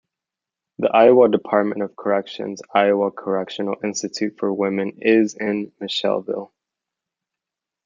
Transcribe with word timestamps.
The 0.79 0.89
Iowa 0.89 1.29
Department 1.29 1.83
of 1.83 1.95
Corrections 1.95 2.59
Iowa 2.73 3.11
Correctional 3.11 3.75
Institution 3.83 4.35
for 4.35 4.51
Women 4.51 4.97
is 4.99 5.35
in 5.35 5.73
Mitchellville. 5.79 6.49